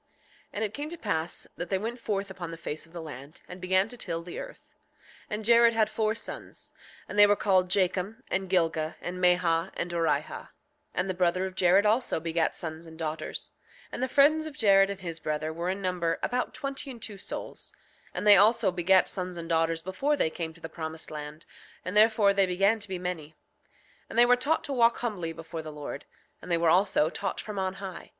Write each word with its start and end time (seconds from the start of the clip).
6:13 0.00 0.06
And 0.54 0.64
it 0.64 0.72
came 0.72 0.88
to 0.88 0.96
pass 0.96 1.46
that 1.56 1.68
they 1.68 1.76
went 1.76 2.00
forth 2.00 2.30
upon 2.30 2.50
the 2.50 2.56
face 2.56 2.86
of 2.86 2.94
the 2.94 3.02
land, 3.02 3.42
and 3.46 3.60
began 3.60 3.86
to 3.88 3.98
till 3.98 4.22
the 4.22 4.38
earth. 4.38 4.72
6:14 5.26 5.26
And 5.28 5.44
Jared 5.44 5.74
had 5.74 5.90
four 5.90 6.14
sons; 6.14 6.72
and 7.06 7.18
they 7.18 7.26
were 7.26 7.36
called 7.36 7.68
Jacom, 7.68 8.22
and 8.30 8.48
Gilgah, 8.48 8.96
and 9.02 9.20
Mahah, 9.20 9.70
and 9.74 9.90
Orihah. 9.90 10.24
6:15 10.24 10.48
And 10.94 11.10
the 11.10 11.12
brother 11.12 11.44
of 11.44 11.54
Jared 11.54 11.84
also 11.84 12.18
begat 12.18 12.56
sons 12.56 12.86
and 12.86 12.98
daughters. 12.98 13.52
6:16 13.88 13.88
And 13.92 14.02
the 14.02 14.08
friends 14.08 14.46
of 14.46 14.56
Jared 14.56 14.88
and 14.88 15.00
his 15.00 15.20
brother 15.20 15.52
were 15.52 15.68
in 15.68 15.82
number 15.82 16.18
about 16.22 16.54
twenty 16.54 16.90
and 16.90 17.02
two 17.02 17.18
souls; 17.18 17.70
and 18.14 18.26
they 18.26 18.38
also 18.38 18.70
begat 18.72 19.06
sons 19.06 19.36
and 19.36 19.50
daughters 19.50 19.82
before 19.82 20.16
they 20.16 20.30
came 20.30 20.54
to 20.54 20.62
the 20.62 20.70
promised 20.70 21.10
land; 21.10 21.44
and 21.84 21.94
therefore 21.94 22.32
they 22.32 22.46
began 22.46 22.80
to 22.80 22.88
be 22.88 22.98
many. 22.98 23.34
6:17 24.04 24.06
And 24.08 24.18
they 24.18 24.24
were 24.24 24.36
taught 24.36 24.64
to 24.64 24.72
walk 24.72 24.96
humbly 25.00 25.34
before 25.34 25.60
the 25.60 25.70
Lord; 25.70 26.06
and 26.40 26.50
they 26.50 26.56
were 26.56 26.70
also 26.70 27.10
taught 27.10 27.38
from 27.38 27.58
on 27.58 27.74
high. 27.74 28.12